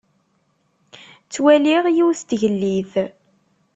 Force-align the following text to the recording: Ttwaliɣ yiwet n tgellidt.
Ttwaliɣ 1.25 1.83
yiwet 1.95 2.21
n 2.25 2.27
tgellidt. 2.29 2.93